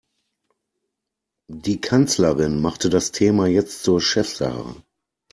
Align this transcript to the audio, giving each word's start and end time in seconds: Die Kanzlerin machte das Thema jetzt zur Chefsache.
Die 1.47 1.79
Kanzlerin 1.79 2.59
machte 2.59 2.89
das 2.89 3.11
Thema 3.11 3.45
jetzt 3.45 3.83
zur 3.83 4.01
Chefsache. 4.01 4.81